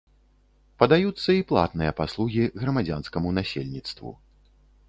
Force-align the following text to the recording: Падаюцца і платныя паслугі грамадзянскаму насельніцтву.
Падаюцца 0.83 1.29
і 1.37 1.43
платныя 1.51 1.91
паслугі 2.01 2.49
грамадзянскаму 2.63 3.35
насельніцтву. 3.41 4.19